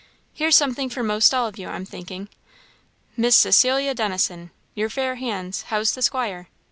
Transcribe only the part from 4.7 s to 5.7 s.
your fair hands